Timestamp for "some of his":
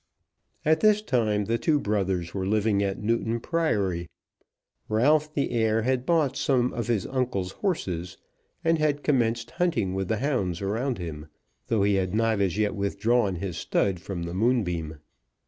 6.35-7.05